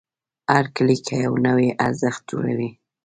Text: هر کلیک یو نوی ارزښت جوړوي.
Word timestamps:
هر 0.51 0.65
کلیک 0.75 1.05
یو 1.23 1.31
نوی 1.47 1.69
ارزښت 1.85 2.21
جوړوي. 2.31 2.69